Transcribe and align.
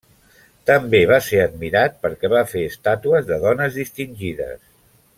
També 0.69 1.01
va 1.11 1.19
ser 1.25 1.41
admirat 1.43 1.99
perquè 2.05 2.33
va 2.35 2.41
fer 2.55 2.65
estàtues 2.71 3.31
de 3.31 3.39
dones 3.47 3.81
distingides. 3.83 4.61